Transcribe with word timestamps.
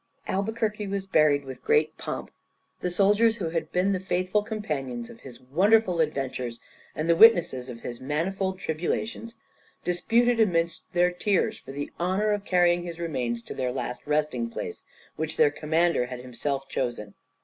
Albuquerque 0.27 0.87
was 0.87 1.05
buried 1.05 1.45
with 1.45 1.63
great 1.63 1.95
pomp. 1.95 2.31
The 2.79 2.89
soldiers 2.89 3.35
who 3.35 3.49
had 3.49 3.71
been 3.71 3.91
the 3.91 3.99
faithful 3.99 4.41
companions 4.41 5.11
of 5.11 5.19
his 5.19 5.39
wonderful 5.39 5.99
adventures, 5.99 6.59
and 6.95 7.07
the 7.07 7.15
witnesses 7.15 7.69
of 7.69 7.81
his 7.81 8.01
manifold 8.01 8.57
tribulations, 8.57 9.35
disputed 9.83 10.39
amidst 10.39 10.91
their 10.93 11.11
tears 11.11 11.59
for 11.59 11.71
the 11.71 11.91
honour 11.99 12.31
of 12.31 12.45
carrying 12.45 12.81
his 12.81 12.99
remains 12.99 13.43
to 13.43 13.53
their 13.53 13.71
last 13.71 14.07
resting 14.07 14.49
place, 14.49 14.83
which 15.17 15.37
their 15.37 15.51
commander 15.51 16.07
had 16.07 16.19
himself 16.21 16.67
chosen. 16.67 17.13